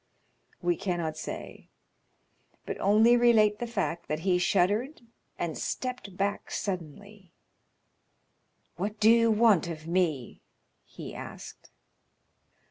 [0.63, 1.69] We cannot say;
[2.65, 5.01] but only relate the fact that he shuddered
[5.37, 7.33] and stepped back suddenly.
[8.77, 10.41] "What do you want of me?"
[10.85, 11.69] he asked.